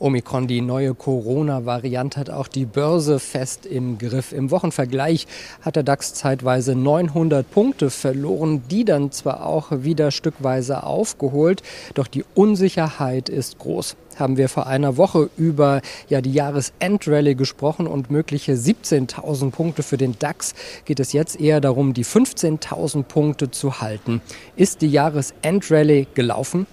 Omikron, 0.00 0.48
die 0.48 0.60
neue 0.60 0.92
Corona-Variante, 0.94 2.18
hat 2.18 2.30
auch 2.30 2.48
die 2.48 2.64
Börse 2.64 3.20
fest 3.20 3.64
im 3.64 3.96
Griff. 3.96 4.32
Im 4.32 4.50
Wochenvergleich 4.50 5.26
hat 5.62 5.76
der 5.76 5.84
DAX 5.84 6.14
zeitweise 6.14 6.74
900 6.74 7.48
Punkte 7.48 7.90
verloren, 7.90 8.62
die 8.68 8.84
dann 8.84 9.12
zwar 9.12 9.46
auch 9.46 9.70
wieder 9.70 10.10
stückweise 10.10 10.82
aufgeholt, 10.82 11.62
doch 11.94 12.08
die 12.08 12.24
Unsicherheit 12.34 13.28
ist 13.28 13.58
groß. 13.58 13.96
Haben 14.16 14.36
wir 14.36 14.48
vor 14.48 14.66
einer 14.66 14.96
Woche 14.96 15.30
über 15.36 15.80
ja, 16.08 16.20
die 16.20 16.32
Jahresendrallye 16.32 17.34
gesprochen 17.34 17.86
und 17.86 18.10
mögliche 18.10 18.52
17.000 18.54 19.50
Punkte 19.50 19.82
für 19.82 19.96
den 19.96 20.18
DAX, 20.18 20.54
geht 20.84 20.98
es 21.00 21.12
jetzt 21.12 21.40
eher 21.40 21.60
darum, 21.60 21.94
die 21.94 22.04
15.000 22.04 23.04
Punkte 23.04 23.50
zu 23.50 23.80
halten. 23.80 24.20
Ist 24.56 24.82
die 24.82 24.90
Jahresendrallye 24.90 26.06
gelaufen? 26.14 26.66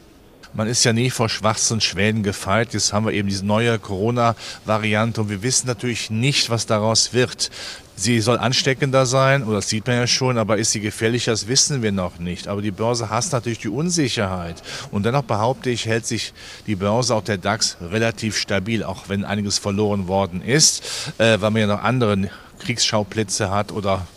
Man 0.53 0.67
ist 0.67 0.83
ja 0.83 0.93
nie 0.93 1.09
vor 1.09 1.29
schwarzen 1.29 1.81
Schwänen 1.81 2.23
gefeit. 2.23 2.73
Jetzt 2.73 2.93
haben 2.93 3.05
wir 3.05 3.13
eben 3.13 3.29
diese 3.29 3.45
neue 3.45 3.79
Corona-Variante 3.79 5.21
und 5.21 5.29
wir 5.29 5.43
wissen 5.43 5.67
natürlich 5.67 6.09
nicht, 6.09 6.49
was 6.49 6.65
daraus 6.65 7.13
wird. 7.13 7.49
Sie 7.95 8.19
soll 8.19 8.39
ansteckender 8.39 9.05
sein, 9.05 9.43
oder 9.43 9.57
das 9.57 9.69
sieht 9.69 9.85
man 9.85 9.95
ja 9.95 10.07
schon, 10.07 10.37
aber 10.37 10.57
ist 10.57 10.71
sie 10.71 10.79
gefährlicher, 10.79 11.31
das 11.31 11.47
wissen 11.47 11.83
wir 11.83 11.91
noch 11.91 12.17
nicht. 12.17 12.47
Aber 12.47 12.61
die 12.61 12.71
Börse 12.71 13.09
hasst 13.09 13.31
natürlich 13.31 13.59
die 13.59 13.69
Unsicherheit. 13.69 14.63
Und 14.89 15.05
dennoch 15.05 15.23
behaupte 15.23 15.69
ich, 15.69 15.85
hält 15.85 16.07
sich 16.07 16.33
die 16.65 16.75
Börse, 16.75 17.13
auch 17.13 17.23
der 17.23 17.37
DAX, 17.37 17.77
relativ 17.79 18.37
stabil, 18.37 18.83
auch 18.83 19.07
wenn 19.07 19.23
einiges 19.23 19.59
verloren 19.59 20.07
worden 20.07 20.41
ist, 20.41 21.13
äh, 21.19 21.39
weil 21.39 21.51
man 21.51 21.61
ja 21.61 21.67
noch 21.67 21.83
andere 21.83 22.29
Kriegsschauplätze 22.59 23.51
hat 23.51 23.71
oder 23.71 24.07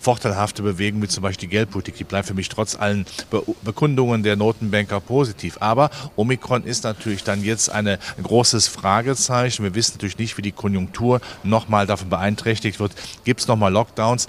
vorteilhafte 0.00 0.62
Bewegung, 0.62 1.02
wie 1.02 1.08
zum 1.08 1.22
Beispiel 1.22 1.48
die 1.48 1.54
Geldpolitik. 1.54 1.96
Die 1.96 2.04
bleibt 2.04 2.26
für 2.26 2.34
mich 2.34 2.48
trotz 2.48 2.74
allen 2.74 3.04
Be 3.30 3.42
Bekundungen 3.62 4.22
der 4.22 4.36
Notenbanker 4.36 5.00
positiv. 5.00 5.58
Aber 5.60 5.90
Omikron 6.16 6.64
ist 6.64 6.84
natürlich 6.84 7.22
dann 7.22 7.44
jetzt 7.44 7.70
eine, 7.70 7.98
ein 8.16 8.22
großes 8.22 8.68
Fragezeichen. 8.68 9.62
Wir 9.62 9.74
wissen 9.74 9.94
natürlich 9.94 10.18
nicht, 10.18 10.38
wie 10.38 10.42
die 10.42 10.52
Konjunktur 10.52 11.20
nochmal 11.42 11.86
davon 11.86 12.08
beeinträchtigt 12.08 12.80
wird. 12.80 12.92
Gibt 13.24 13.40
es 13.40 13.48
nochmal 13.48 13.72
Lockdowns? 13.72 14.26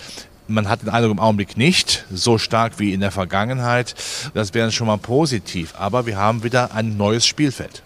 Man 0.47 0.67
hat 0.67 0.81
den 0.81 0.89
Eindruck 0.89 1.13
im 1.13 1.19
Augenblick 1.19 1.55
nicht 1.55 2.05
so 2.11 2.37
stark 2.37 2.77
wie 2.77 2.93
in 2.93 2.99
der 2.99 3.11
Vergangenheit. 3.11 3.95
Das 4.33 4.53
wäre 4.53 4.71
schon 4.71 4.87
mal 4.87 4.97
positiv. 4.97 5.73
Aber 5.77 6.05
wir 6.05 6.17
haben 6.17 6.43
wieder 6.43 6.73
ein 6.73 6.97
neues 6.97 7.25
Spielfeld. 7.25 7.83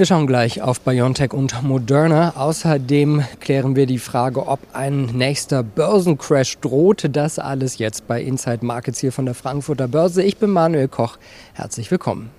Wir 0.00 0.06
schauen 0.06 0.26
gleich 0.26 0.62
auf 0.62 0.80
BioNTech 0.80 1.34
und 1.34 1.62
Moderna. 1.62 2.32
Außerdem 2.34 3.22
klären 3.38 3.76
wir 3.76 3.84
die 3.84 3.98
Frage, 3.98 4.48
ob 4.48 4.58
ein 4.72 5.04
nächster 5.12 5.62
Börsencrash 5.62 6.56
droht. 6.60 7.06
Das 7.12 7.38
alles 7.38 7.76
jetzt 7.76 8.08
bei 8.08 8.22
Inside 8.22 8.64
Markets 8.64 9.00
hier 9.00 9.12
von 9.12 9.26
der 9.26 9.34
Frankfurter 9.34 9.88
Börse. 9.88 10.22
Ich 10.22 10.38
bin 10.38 10.48
Manuel 10.52 10.88
Koch. 10.88 11.18
Herzlich 11.52 11.90
willkommen. 11.90 12.30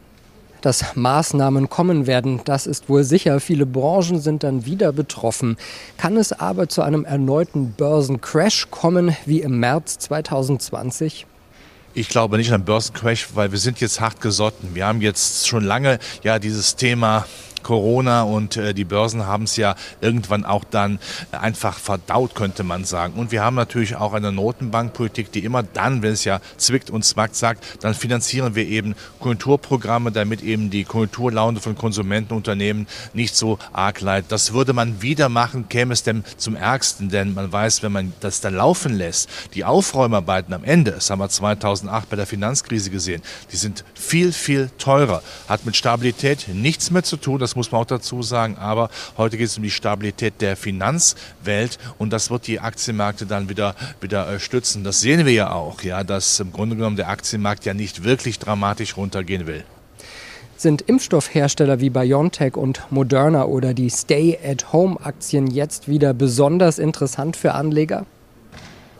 Dass 0.61 0.95
Maßnahmen 0.95 1.69
kommen 1.69 2.07
werden, 2.07 2.41
das 2.45 2.65
ist 2.65 2.89
wohl 2.89 3.03
sicher. 3.03 3.39
Viele 3.39 3.67
Branchen 3.67 4.19
sind 4.19 4.41
dann 4.41 4.65
wieder 4.65 4.91
betroffen. 4.91 5.55
Kann 5.97 6.17
es 6.17 6.33
aber 6.33 6.67
zu 6.67 6.81
einem 6.81 7.05
erneuten 7.05 7.73
Börsencrash 7.77 8.71
kommen 8.71 9.15
wie 9.27 9.41
im 9.41 9.59
März 9.59 9.99
2020? 9.99 11.27
Ich 11.93 12.07
glaube 12.07 12.37
nicht 12.37 12.53
an 12.53 12.63
Börsencrash, 12.63 13.27
weil 13.33 13.51
wir 13.51 13.59
sind 13.59 13.81
jetzt 13.81 13.99
hart 13.99 14.21
gesotten. 14.21 14.75
Wir 14.75 14.85
haben 14.85 15.01
jetzt 15.01 15.45
schon 15.45 15.65
lange 15.65 15.99
ja 16.23 16.39
dieses 16.39 16.77
Thema 16.77 17.25
Corona 17.61 18.23
und 18.23 18.57
äh, 18.57 18.73
die 18.73 18.83
Börsen 18.83 19.25
haben 19.25 19.43
es 19.43 19.55
ja 19.55 19.75
irgendwann 20.01 20.45
auch 20.45 20.63
dann 20.63 20.99
einfach 21.31 21.77
verdaut, 21.77 22.35
könnte 22.35 22.63
man 22.63 22.85
sagen. 22.85 23.13
Und 23.15 23.31
wir 23.31 23.43
haben 23.43 23.55
natürlich 23.55 23.95
auch 23.95 24.13
eine 24.13 24.31
Notenbankpolitik, 24.31 25.31
die 25.31 25.43
immer 25.43 25.63
dann, 25.63 26.01
wenn 26.01 26.13
es 26.13 26.23
ja 26.23 26.39
zwickt 26.57 26.89
und 26.89 27.03
zwackt, 27.03 27.35
sagt, 27.35 27.83
dann 27.83 27.93
finanzieren 27.93 28.55
wir 28.55 28.67
eben 28.67 28.95
Konjunkturprogramme, 29.19 30.11
damit 30.11 30.41
eben 30.41 30.69
die 30.69 30.83
Konjunkturlaune 30.83 31.59
von 31.59 31.75
Konsumentenunternehmen 31.75 32.87
nicht 33.13 33.35
so 33.35 33.57
arg 33.73 34.01
leidet. 34.01 34.31
Das 34.31 34.53
würde 34.53 34.73
man 34.73 35.01
wieder 35.01 35.29
machen, 35.29 35.69
käme 35.69 35.93
es 35.93 36.03
denn 36.03 36.23
zum 36.37 36.55
Ärgsten, 36.55 37.09
denn 37.09 37.33
man 37.33 37.51
weiß, 37.51 37.83
wenn 37.83 37.91
man 37.91 38.13
das 38.19 38.41
dann 38.41 38.55
laufen 38.55 38.93
lässt, 38.93 39.29
die 39.53 39.65
Aufräumarbeiten 39.65 40.53
am 40.53 40.63
Ende, 40.63 40.91
das 40.91 41.09
haben 41.09 41.19
wir 41.19 41.29
2008 41.81 42.09
bei 42.09 42.15
der 42.15 42.25
Finanzkrise 42.25 42.89
gesehen, 42.89 43.21
die 43.51 43.57
sind 43.57 43.83
viel, 43.93 44.31
viel 44.31 44.69
teurer, 44.77 45.21
hat 45.47 45.65
mit 45.65 45.75
Stabilität 45.75 46.47
nichts 46.53 46.91
mehr 46.91 47.03
zu 47.03 47.17
tun. 47.17 47.39
Das 47.39 47.55
muss 47.55 47.71
man 47.71 47.81
auch 47.81 47.85
dazu 47.85 48.23
sagen. 48.23 48.57
Aber 48.57 48.89
heute 49.17 49.37
geht 49.37 49.47
es 49.47 49.57
um 49.57 49.63
die 49.63 49.71
Stabilität 49.71 50.41
der 50.41 50.55
Finanzwelt 50.55 51.77
und 51.97 52.11
das 52.11 52.29
wird 52.29 52.47
die 52.47 52.59
Aktienmärkte 52.59 53.25
dann 53.25 53.49
wieder, 53.49 53.75
wieder 53.99 54.27
äh, 54.27 54.39
stützen. 54.39 54.83
Das 54.83 54.99
sehen 55.01 55.25
wir 55.25 55.33
ja 55.33 55.51
auch, 55.51 55.81
ja, 55.81 56.03
dass 56.03 56.39
im 56.39 56.51
Grunde 56.51 56.75
genommen 56.75 56.95
der 56.95 57.09
Aktienmarkt 57.09 57.65
ja 57.65 57.73
nicht 57.73 58.03
wirklich 58.03 58.39
dramatisch 58.39 58.97
runtergehen 58.97 59.47
will. 59.47 59.63
Sind 60.57 60.83
Impfstoffhersteller 60.83 61.79
wie 61.79 61.89
BioNTech 61.89 62.55
und 62.55 62.83
Moderna 62.91 63.45
oder 63.45 63.73
die 63.73 63.89
Stay-at-Home-Aktien 63.89 65.47
jetzt 65.47 65.87
wieder 65.87 66.13
besonders 66.13 66.77
interessant 66.77 67.35
für 67.35 67.55
Anleger? 67.55 68.05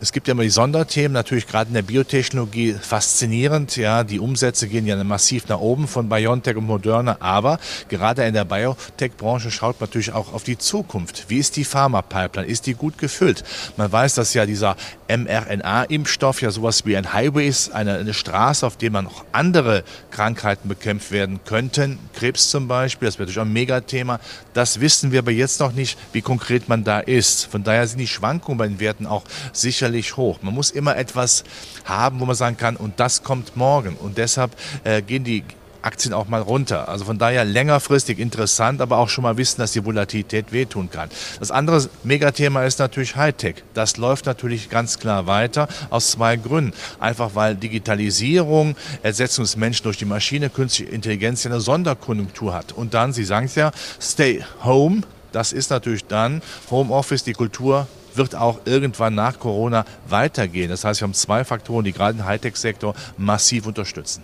Es 0.02 0.10
gibt 0.10 0.26
ja 0.26 0.32
immer 0.32 0.42
die 0.42 0.48
Sonderthemen, 0.48 1.12
natürlich 1.12 1.46
gerade 1.46 1.68
in 1.68 1.74
der 1.74 1.82
Biotechnologie 1.82 2.72
faszinierend. 2.72 3.76
Ja, 3.76 4.02
die 4.02 4.18
Umsätze 4.18 4.66
gehen 4.66 4.84
ja 4.84 5.02
massiv 5.04 5.46
nach 5.46 5.60
oben 5.60 5.86
von 5.86 6.08
BioNTech 6.08 6.56
und 6.56 6.66
Moderna, 6.66 7.18
aber 7.20 7.60
gerade 7.88 8.24
in 8.24 8.34
der 8.34 8.44
Biotech-Branche 8.44 9.52
schaut 9.52 9.80
man 9.80 9.88
natürlich 9.88 10.12
auch 10.12 10.32
auf 10.32 10.42
die 10.42 10.58
Zukunft. 10.58 11.26
Wie 11.28 11.38
ist 11.38 11.54
die 11.54 11.64
Pharma-Pipeline? 11.64 12.48
Ist 12.48 12.66
die 12.66 12.74
gut 12.74 12.98
gefüllt? 12.98 13.44
Man 13.76 13.92
weiß, 13.92 14.16
dass 14.16 14.34
ja 14.34 14.44
dieser 14.44 14.74
mRNA-Impfstoff 15.16 16.42
ja 16.42 16.50
sowas 16.50 16.84
wie 16.86 16.96
ein 16.96 17.12
Highway 17.12 17.46
ist, 17.46 17.72
eine, 17.72 17.94
eine 17.94 18.14
Straße, 18.14 18.66
auf 18.66 18.76
der 18.76 18.90
man 18.90 19.06
auch 19.06 19.24
andere 19.32 19.84
Krankheiten 20.10 20.68
bekämpft 20.68 21.10
werden 21.12 21.40
könnten. 21.44 21.98
Krebs 22.14 22.50
zum 22.50 22.68
Beispiel, 22.68 23.06
das 23.06 23.16
wäre 23.16 23.24
natürlich 23.24 23.38
auch 23.38 23.46
ein 23.46 23.52
Megathema. 23.52 24.20
Das 24.54 24.80
wissen 24.80 25.12
wir 25.12 25.20
aber 25.20 25.30
jetzt 25.30 25.60
noch 25.60 25.72
nicht, 25.72 25.98
wie 26.12 26.22
konkret 26.22 26.68
man 26.68 26.84
da 26.84 27.00
ist. 27.00 27.46
Von 27.46 27.64
daher 27.64 27.86
sind 27.86 27.98
die 27.98 28.08
Schwankungen 28.08 28.58
bei 28.58 28.68
den 28.68 28.80
Werten 28.80 29.06
auch 29.06 29.24
sicherlich 29.52 30.16
hoch. 30.16 30.38
Man 30.42 30.54
muss 30.54 30.70
immer 30.70 30.96
etwas 30.96 31.44
haben, 31.84 32.20
wo 32.20 32.26
man 32.26 32.36
sagen 32.36 32.56
kann, 32.56 32.76
und 32.76 33.00
das 33.00 33.22
kommt 33.22 33.56
morgen. 33.56 33.96
Und 33.96 34.18
deshalb 34.18 34.52
äh, 34.84 35.02
gehen 35.02 35.24
die 35.24 35.44
Aktien 35.82 36.14
auch 36.14 36.28
mal 36.28 36.40
runter. 36.40 36.88
Also 36.88 37.04
von 37.04 37.18
daher 37.18 37.44
längerfristig 37.44 38.18
interessant, 38.18 38.80
aber 38.80 38.98
auch 38.98 39.08
schon 39.08 39.22
mal 39.22 39.36
wissen, 39.36 39.60
dass 39.60 39.72
die 39.72 39.84
Volatilität 39.84 40.52
wehtun 40.52 40.90
kann. 40.90 41.08
Das 41.38 41.50
andere 41.50 41.88
Megathema 42.04 42.64
ist 42.64 42.78
natürlich 42.78 43.16
Hightech. 43.16 43.56
Das 43.74 43.96
läuft 43.96 44.26
natürlich 44.26 44.70
ganz 44.70 44.98
klar 44.98 45.26
weiter 45.26 45.68
aus 45.90 46.12
zwei 46.12 46.36
Gründen. 46.36 46.72
Einfach 47.00 47.34
weil 47.34 47.56
Digitalisierung, 47.56 48.76
Ersetzung 49.02 49.44
des 49.44 49.56
Menschen 49.56 49.84
durch 49.84 49.98
die 49.98 50.04
Maschine, 50.04 50.50
künstliche 50.50 50.90
Intelligenz 50.90 51.44
ja 51.44 51.50
eine 51.50 51.60
Sonderkonjunktur 51.60 52.54
hat. 52.54 52.72
Und 52.72 52.94
dann, 52.94 53.12
Sie 53.12 53.24
sagen 53.24 53.46
es 53.46 53.54
ja, 53.54 53.72
Stay 54.00 54.44
Home. 54.64 55.02
Das 55.32 55.52
ist 55.52 55.70
natürlich 55.70 56.04
dann 56.04 56.42
Homeoffice, 56.70 57.24
die 57.24 57.32
Kultur 57.32 57.86
wird 58.14 58.34
auch 58.34 58.60
irgendwann 58.66 59.14
nach 59.14 59.38
Corona 59.38 59.84
weitergehen. 60.08 60.68
Das 60.68 60.84
heißt, 60.84 61.00
wir 61.00 61.06
haben 61.06 61.14
zwei 61.14 61.44
Faktoren, 61.44 61.84
die 61.84 61.92
gerade 61.92 62.18
den 62.18 62.26
Hightech-Sektor 62.26 62.94
massiv 63.16 63.66
unterstützen. 63.66 64.22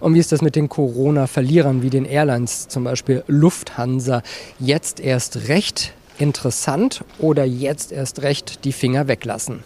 Und 0.00 0.14
wie 0.14 0.18
ist 0.18 0.32
das 0.32 0.42
mit 0.42 0.56
den 0.56 0.68
Corona-Verlierern 0.68 1.82
wie 1.82 1.90
den 1.90 2.04
Airlines, 2.04 2.68
zum 2.68 2.84
Beispiel 2.84 3.24
Lufthansa? 3.26 4.22
Jetzt 4.58 5.00
erst 5.00 5.48
recht 5.48 5.92
interessant 6.18 7.04
oder 7.18 7.44
jetzt 7.44 7.92
erst 7.92 8.22
recht 8.22 8.64
die 8.64 8.72
Finger 8.72 9.08
weglassen? 9.08 9.62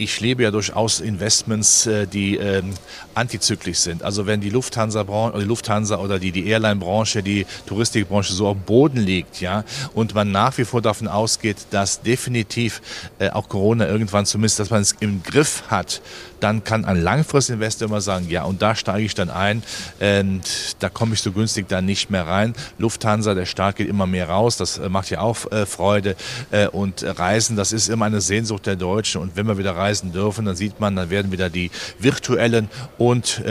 ich 0.00 0.20
lebe 0.20 0.42
ja 0.42 0.50
durchaus 0.50 1.00
Investments, 1.00 1.86
äh, 1.86 2.06
die 2.06 2.36
ähm, 2.36 2.74
antizyklisch 3.14 3.78
sind. 3.78 4.02
Also 4.02 4.26
wenn 4.26 4.40
die 4.40 4.50
Lufthansa, 4.50 5.02
oder 5.02 5.38
die 5.38 5.44
Lufthansa 5.44 5.98
oder 5.98 6.18
die, 6.18 6.32
die 6.32 6.46
Airline-Branche, 6.48 7.22
die 7.22 7.46
Touristikbranche 7.66 8.32
so 8.32 8.48
am 8.48 8.60
Boden 8.60 8.98
liegt, 8.98 9.40
ja, 9.40 9.64
und 9.94 10.14
man 10.14 10.32
nach 10.32 10.56
wie 10.58 10.64
vor 10.64 10.80
davon 10.80 11.08
ausgeht, 11.08 11.56
dass 11.70 12.00
definitiv 12.02 12.80
äh, 13.18 13.30
auch 13.30 13.48
Corona 13.48 13.86
irgendwann 13.86 14.26
zumindest, 14.26 14.58
dass 14.58 14.70
man 14.70 14.82
es 14.82 14.92
im 15.00 15.22
Griff 15.22 15.64
hat, 15.68 16.00
dann 16.40 16.64
kann 16.64 16.84
ein 16.84 17.00
Langfristinvestor 17.00 17.88
immer 17.88 18.00
sagen, 18.00 18.26
ja, 18.28 18.44
und 18.44 18.62
da 18.62 18.74
steige 18.74 19.04
ich 19.04 19.14
dann 19.14 19.30
ein, 19.30 19.62
da 19.98 20.88
komme 20.88 21.14
ich 21.14 21.20
so 21.20 21.32
günstig 21.32 21.68
dann 21.68 21.84
nicht 21.84 22.10
mehr 22.10 22.26
rein. 22.26 22.54
Lufthansa, 22.78 23.34
der 23.34 23.46
Staat 23.46 23.76
geht 23.76 23.88
immer 23.88 24.06
mehr 24.06 24.28
raus, 24.28 24.56
das 24.56 24.78
äh, 24.78 24.88
macht 24.88 25.10
ja 25.10 25.20
auch 25.20 25.50
äh, 25.50 25.66
Freude. 25.66 26.16
Äh, 26.50 26.68
und 26.68 27.04
Reisen, 27.04 27.56
das 27.56 27.72
ist 27.72 27.88
immer 27.88 28.06
eine 28.06 28.20
Sehnsucht 28.20 28.66
der 28.66 28.76
Deutschen. 28.76 29.20
Und 29.20 29.36
wenn 29.36 29.46
wir 29.46 29.58
wieder 29.58 29.76
reisen 29.76 30.12
dürfen, 30.12 30.44
dann 30.44 30.56
sieht 30.56 30.80
man, 30.80 30.96
dann 30.96 31.10
werden 31.10 31.32
wieder 31.32 31.50
die 31.50 31.70
virtuellen 31.98 32.68
und 32.98 33.42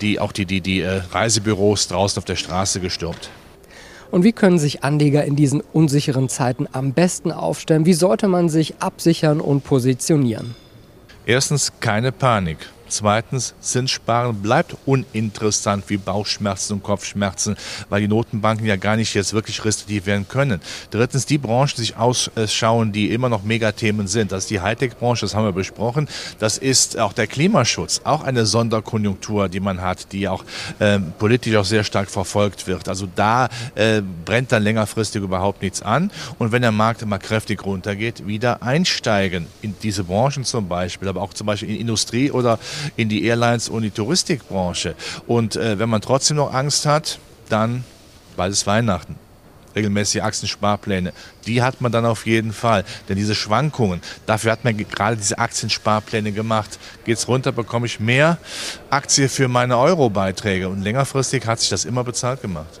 die, 0.00 0.20
auch 0.20 0.32
die, 0.32 0.46
die, 0.46 0.60
die 0.60 0.82
Reisebüros 0.82 1.88
draußen 1.88 2.18
auf 2.18 2.24
der 2.24 2.36
Straße 2.36 2.80
gestürmt. 2.80 3.30
Und 4.10 4.24
wie 4.24 4.32
können 4.32 4.58
sich 4.58 4.84
Anleger 4.84 5.24
in 5.24 5.36
diesen 5.36 5.60
unsicheren 5.60 6.28
Zeiten 6.28 6.68
am 6.72 6.92
besten 6.92 7.32
aufstellen? 7.32 7.86
Wie 7.86 7.94
sollte 7.94 8.28
man 8.28 8.48
sich 8.48 8.74
absichern 8.80 9.40
und 9.40 9.64
positionieren? 9.64 10.54
Erstens 11.24 11.72
keine 11.78 12.10
Panik. 12.10 12.58
Zweitens, 12.92 13.54
Zinssparen 13.62 14.42
bleibt 14.42 14.76
uninteressant 14.84 15.84
wie 15.88 15.96
Bauchschmerzen 15.96 16.74
und 16.74 16.82
Kopfschmerzen, 16.82 17.56
weil 17.88 18.02
die 18.02 18.08
Notenbanken 18.08 18.66
ja 18.66 18.76
gar 18.76 18.96
nicht 18.96 19.14
jetzt 19.14 19.32
wirklich 19.32 19.64
restriktiv 19.64 20.04
werden 20.04 20.28
können. 20.28 20.60
Drittens, 20.90 21.24
die 21.24 21.38
Branchen 21.38 21.76
sich 21.76 21.96
ausschauen, 21.96 22.92
die 22.92 23.10
immer 23.10 23.30
noch 23.30 23.44
Megathemen 23.44 24.08
sind. 24.08 24.30
Das 24.30 24.44
ist 24.44 24.50
die 24.50 24.60
Hightech-Branche, 24.60 25.24
das 25.24 25.34
haben 25.34 25.46
wir 25.46 25.52
besprochen. 25.52 26.06
Das 26.38 26.58
ist 26.58 26.98
auch 26.98 27.14
der 27.14 27.26
Klimaschutz, 27.26 28.02
auch 28.04 28.24
eine 28.24 28.44
Sonderkonjunktur, 28.44 29.48
die 29.48 29.60
man 29.60 29.80
hat, 29.80 30.12
die 30.12 30.28
auch 30.28 30.44
äh, 30.78 30.98
politisch 30.98 31.56
auch 31.56 31.64
sehr 31.64 31.84
stark 31.84 32.10
verfolgt 32.10 32.66
wird. 32.66 32.90
Also 32.90 33.08
da 33.16 33.48
äh, 33.74 34.02
brennt 34.26 34.52
dann 34.52 34.62
längerfristig 34.64 35.22
überhaupt 35.22 35.62
nichts 35.62 35.80
an. 35.80 36.10
Und 36.38 36.52
wenn 36.52 36.60
der 36.60 36.72
Markt 36.72 37.00
immer 37.00 37.18
kräftig 37.18 37.64
runtergeht, 37.64 38.26
wieder 38.26 38.62
einsteigen 38.62 39.46
in 39.62 39.74
diese 39.82 40.04
Branchen 40.04 40.44
zum 40.44 40.68
Beispiel, 40.68 41.08
aber 41.08 41.22
auch 41.22 41.32
zum 41.32 41.46
Beispiel 41.46 41.70
in 41.70 41.80
Industrie 41.80 42.30
oder 42.30 42.58
in 42.96 43.08
die 43.08 43.24
Airlines 43.24 43.68
und 43.68 43.82
die 43.82 43.90
Touristikbranche. 43.90 44.94
Und 45.26 45.56
äh, 45.56 45.78
wenn 45.78 45.88
man 45.88 46.00
trotzdem 46.00 46.36
noch 46.36 46.52
Angst 46.52 46.86
hat, 46.86 47.18
dann 47.48 47.84
bald 48.36 48.52
ist 48.52 48.66
Weihnachten 48.66 49.16
regelmäßige 49.74 50.22
Aktiensparpläne. 50.22 51.12
Die 51.46 51.62
hat 51.62 51.80
man 51.80 51.92
dann 51.92 52.06
auf 52.06 52.26
jeden 52.26 52.52
Fall. 52.52 52.84
Denn 53.08 53.16
diese 53.16 53.34
Schwankungen, 53.34 54.00
dafür 54.26 54.52
hat 54.52 54.64
man 54.64 54.76
gerade 54.76 55.16
diese 55.16 55.38
Aktiensparpläne 55.38 56.32
gemacht. 56.32 56.78
Geht 57.04 57.18
es 57.18 57.28
runter, 57.28 57.52
bekomme 57.52 57.86
ich 57.86 58.00
mehr 58.00 58.38
Aktie 58.90 59.28
für 59.28 59.48
meine 59.48 59.78
Euro-Beiträge. 59.78 60.68
Und 60.68 60.82
längerfristig 60.82 61.46
hat 61.46 61.60
sich 61.60 61.70
das 61.70 61.84
immer 61.84 62.04
bezahlt 62.04 62.42
gemacht. 62.42 62.80